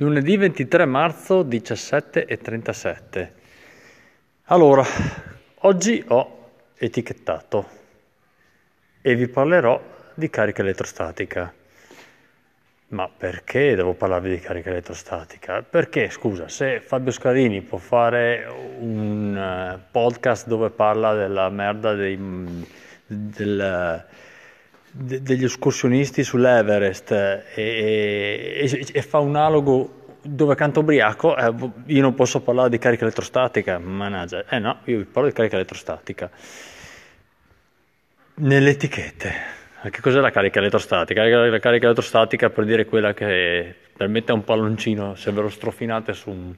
[0.00, 3.30] Lunedì 23 marzo 17.37.
[4.44, 4.82] Allora,
[5.56, 7.68] oggi ho etichettato
[9.02, 9.78] e vi parlerò
[10.14, 11.52] di carica elettrostatica.
[12.88, 15.60] Ma perché devo parlarvi di carica elettrostatica?
[15.60, 22.18] Perché, scusa, se Fabio Scarini può fare un eh, podcast dove parla della merda dei,
[23.04, 24.06] del,
[24.90, 31.52] de, degli escursionisti sull'Everest e, e, e, fa un analogo dove canta ubriaco, eh,
[31.86, 34.44] io non posso parlare di carica elettrostatica, mannaggia.
[34.48, 36.30] Eh no, io vi parlo di carica elettrostatica.
[38.34, 39.58] Nelle etichette.
[39.82, 41.22] Che cos'è la carica elettrostatica?
[41.22, 46.12] La carica elettrostatica per dire quella che permette a un palloncino, se ve lo strofinate
[46.12, 46.54] su un,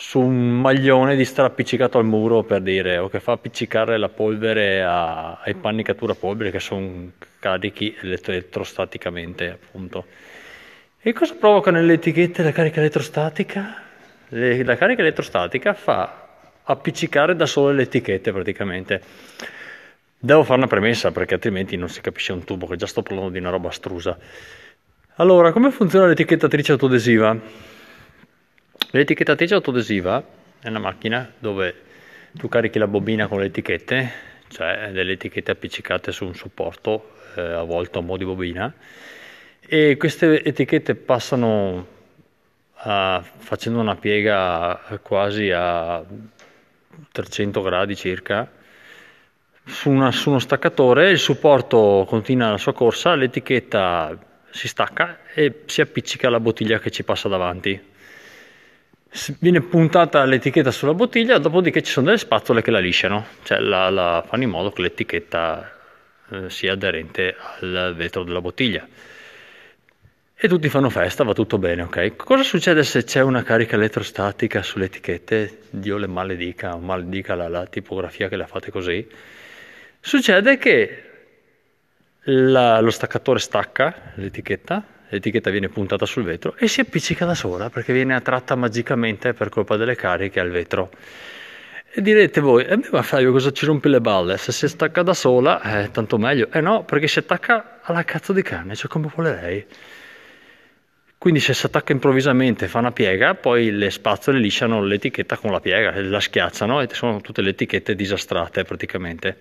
[0.00, 4.08] su un maglione di stare appiccicato al muro per dire o che fa appiccicare la
[4.08, 10.06] polvere a, ai panni cattura polvere che sono carichi elettrostaticamente appunto
[11.02, 13.82] e cosa provoca nelle etichette la carica elettrostatica?
[14.28, 16.28] Le, la carica elettrostatica fa
[16.62, 19.02] appiccicare da sole le etichette praticamente
[20.18, 23.28] devo fare una premessa perché altrimenti non si capisce un tubo che già sto parlando
[23.32, 24.16] di una roba astrusa
[25.16, 27.78] allora come funziona l'etichettatrice autoadesiva?
[28.92, 30.20] L'etichettatrice autoadesiva
[30.60, 31.74] è una macchina dove
[32.32, 34.10] tu carichi la bobina con le etichette,
[34.48, 38.74] cioè delle etichette appiccicate su un supporto eh, avvolto a mo' di bobina
[39.60, 41.86] e queste etichette passano
[42.74, 46.04] a, facendo una piega quasi a
[47.12, 48.50] 300 gradi circa
[49.64, 54.18] su, una, su uno staccatore, il supporto continua la sua corsa, l'etichetta
[54.50, 57.98] si stacca e si appiccica alla bottiglia che ci passa davanti
[59.38, 63.88] viene puntata l'etichetta sulla bottiglia, dopodiché ci sono delle spazzole che la lisciano, cioè la,
[63.90, 65.72] la fanno in modo che l'etichetta
[66.30, 68.86] eh, sia aderente al vetro della bottiglia.
[70.42, 72.16] E tutti fanno festa, va tutto bene, ok?
[72.16, 75.64] Cosa succede se c'è una carica elettrostatica sulle etichette?
[75.68, 79.06] Dio le maledica, maledica la, la tipografia che la fate così.
[80.00, 81.02] Succede che
[82.22, 87.68] la, lo staccatore stacca l'etichetta, l'etichetta viene puntata sul vetro e si appiccica da sola
[87.68, 90.90] perché viene attratta magicamente per colpa delle cariche al vetro.
[91.92, 94.36] E direte voi, eh ma Fabio cosa ci rompi le balle?
[94.38, 96.48] Se si stacca da sola, eh, tanto meglio.
[96.52, 99.66] Eh no, perché si attacca alla cazzo di carne, cioè come vuole lei.
[101.18, 105.60] Quindi se si attacca improvvisamente, fa una piega, poi le spazzole lisciano l'etichetta con la
[105.60, 109.36] piega, la schiacciano e sono tutte le etichette disastrate praticamente.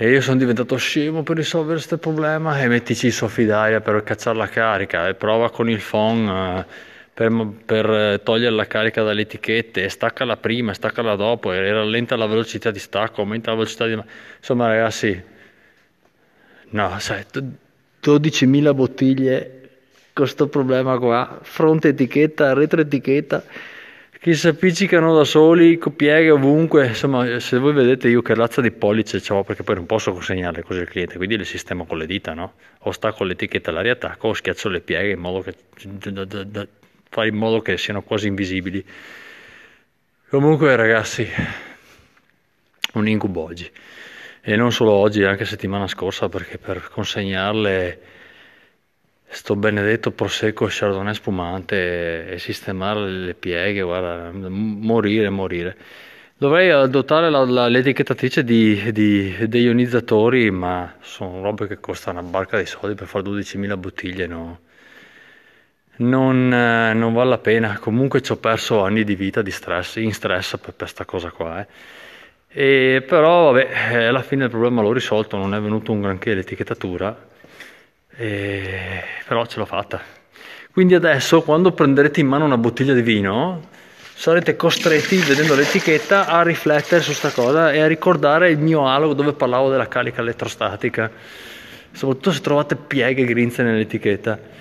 [0.00, 2.60] E io sono diventato scemo per risolvere questo problema.
[2.60, 5.08] E mettici il soffi d'aria per cacciare la carica.
[5.08, 6.64] E prova con il phone eh,
[7.12, 7.32] per,
[7.66, 9.82] per, togliere la carica dalle etichette.
[9.82, 11.52] E staccala prima, staccala dopo.
[11.52, 14.00] E rallenta la velocità di stacco, aumenta la velocità di...
[14.36, 15.20] Insomma ragazzi,
[16.68, 17.24] no, sai,
[18.00, 19.52] 12.000 bottiglie
[20.12, 23.42] questo problema qua, fronte etichetta, retro etichetta
[24.20, 28.72] che si appiccicano da soli, pieghe ovunque, insomma se voi vedete io che razza di
[28.72, 32.06] pollice ho perché poi non posso consegnarle così al cliente, quindi le sistemo con le
[32.06, 32.54] dita, no?
[32.80, 36.66] O stacco l'etichetta all'aria attacco o schiaccio le pieghe in modo che, da, da, da,
[37.08, 38.84] fare in modo che siano quasi invisibili.
[40.28, 41.26] Comunque ragazzi,
[42.94, 43.70] un incubo oggi,
[44.40, 48.00] e non solo oggi, anche settimana scorsa perché per consegnarle
[49.30, 55.76] sto benedetto prosecco chardonnay spumante e sistemare le pieghe, guarda, morire, morire.
[56.36, 62.28] Dovrei adottare la, la, l'etichettatrice di, di, dei ionizzatori, ma sono robe che costano una
[62.28, 64.60] barca di soldi per fare 12.000 bottiglie, no?
[65.96, 67.78] Non, non, vale la pena.
[67.78, 71.60] Comunque ci ho perso anni di vita di stress, in stress per questa cosa qua.
[71.60, 71.66] Eh.
[72.96, 76.34] E, però, vabbè, eh, alla fine il problema l'ho risolto, non è venuto un granché
[76.34, 77.26] l'etichettatura
[78.18, 79.02] e...
[79.26, 80.00] però ce l'ho fatta.
[80.72, 83.62] Quindi adesso quando prenderete in mano una bottiglia di vino
[84.14, 89.14] sarete costretti, vedendo l'etichetta, a riflettere su questa cosa e a ricordare il mio analogo
[89.14, 91.10] dove parlavo della carica elettrostatica,
[91.92, 94.56] soprattutto se trovate pieghe grinze nell'etichetta.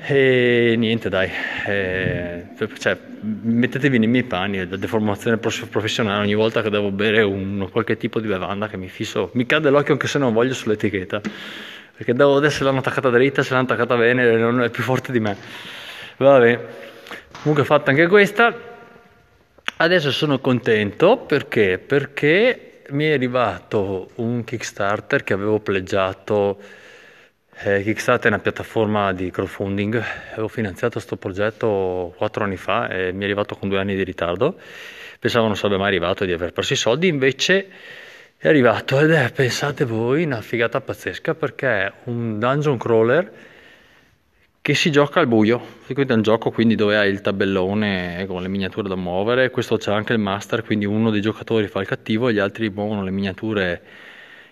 [0.00, 1.28] E niente dai,
[1.66, 2.44] e,
[2.78, 7.96] cioè, mettetevi nei miei panni, la deformazione professionale ogni volta che devo bere un, qualche
[7.96, 11.20] tipo di bevanda che mi fisso, mi cade l'occhio anche se non voglio sull'etichetta
[11.98, 15.18] perché devo adesso l'hanno attaccata dritta, se l'hanno attaccata bene, non è più forte di
[15.18, 15.36] me.
[16.16, 16.60] Vabbè,
[17.42, 18.54] comunque fatta anche questa.
[19.78, 21.78] Adesso sono contento perché?
[21.78, 26.60] Perché mi è arrivato un Kickstarter che avevo pleggiato.
[27.62, 30.00] Eh, Kickstarter è una piattaforma di crowdfunding,
[30.34, 34.04] avevo finanziato questo progetto quattro anni fa e mi è arrivato con due anni di
[34.04, 34.56] ritardo.
[35.18, 37.66] Pensavo non sarebbe mai arrivato di aver perso i soldi, invece
[38.40, 43.32] è arrivato ed è, pensate voi, una figata pazzesca perché è un dungeon crawler
[44.62, 45.60] che si gioca al buio.
[45.92, 49.76] Questo è un gioco quindi dove hai il tabellone con le miniature da muovere, questo
[49.76, 53.02] c'è anche il master, quindi uno dei giocatori fa il cattivo e gli altri muovono
[53.02, 53.82] le miniature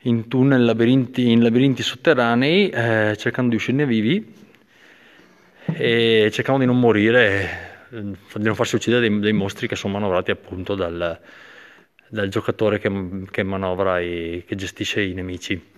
[0.00, 4.34] in tunnel, labirinti, in labirinti sotterranei, eh, cercando di uscirne vivi
[5.72, 9.94] e cercando di non morire, eh, di non farsi uccidere dei, dei mostri che sono
[9.94, 11.18] manovrati appunto dal,
[12.10, 12.90] dal giocatore che,
[13.30, 15.68] che manovra e che gestisce i nemici.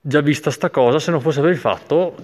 [0.00, 2.16] Già vista sta cosa, se non fosse per il fatto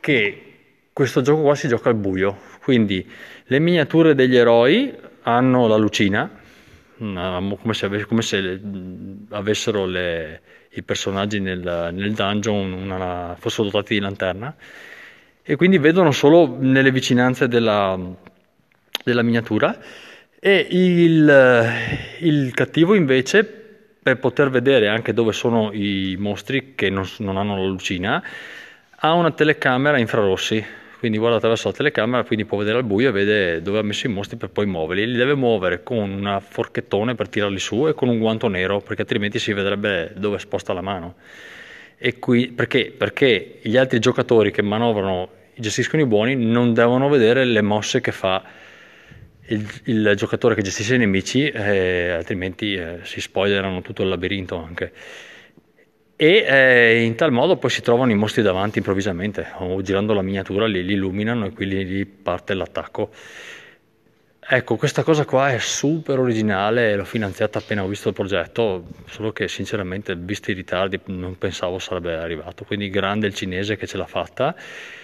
[0.00, 0.44] che
[0.92, 3.08] questo gioco qua si gioca al buio, quindi
[3.44, 6.28] le miniature degli eroi hanno la lucina,
[6.98, 8.60] come se, come se
[9.30, 10.40] avessero le,
[10.70, 14.54] i personaggi nel, nel dungeon una, fossero dotati di lanterna.
[15.42, 17.98] E quindi vedono solo nelle vicinanze della,
[19.04, 19.78] della miniatura
[20.42, 21.72] e il,
[22.20, 23.44] il, cattivo invece
[24.02, 28.24] per poter vedere anche dove sono i mostri che non, non hanno la lucina
[29.02, 30.64] ha una telecamera infrarossi.
[30.98, 34.06] Quindi guarda attraverso la telecamera quindi può vedere al buio e vede dove ha messo
[34.06, 35.06] i mostri per poi muoverli.
[35.06, 39.02] Li deve muovere con una forchettone per tirarli su e con un guanto nero perché
[39.02, 41.16] altrimenti si vedrebbe dove sposta la mano.
[42.18, 42.92] Qui, perché?
[42.96, 48.12] perché gli altri giocatori che manovrano gestiscono i buoni non devono vedere le mosse che
[48.12, 48.42] fa
[49.50, 54.56] il, il giocatore che gestisce i nemici, eh, altrimenti eh, si spoilerano tutto il labirinto
[54.56, 54.92] anche.
[56.16, 60.22] E eh, in tal modo poi si trovano i mostri davanti improvvisamente, o girando la
[60.22, 63.10] miniatura li, li illuminano e quindi parte l'attacco.
[64.52, 69.30] Ecco, questa cosa qua è super originale, l'ho finanziata appena ho visto il progetto, solo
[69.30, 72.64] che sinceramente, visti i ritardi, non pensavo sarebbe arrivato.
[72.64, 74.56] Quindi grande il cinese che ce l'ha fatta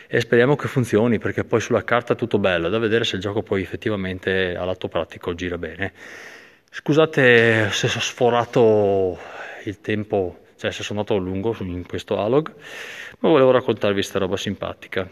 [0.08, 3.22] e speriamo che funzioni, perché poi sulla carta è tutto bello, da vedere se il
[3.22, 5.92] gioco poi effettivamente all'atto pratico gira bene.
[6.68, 9.16] Scusate se ho sforato
[9.62, 12.52] il tempo, cioè se sono andato lungo in questo alog,
[13.20, 15.08] ma volevo raccontarvi questa roba simpatica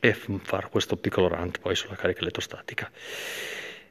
[0.00, 2.90] e fare questo piccolo rant poi sulla carica elettrostatica.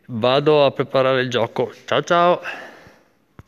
[0.08, 1.74] Vado a preparare il gioco.
[1.86, 2.42] Ciao ciao!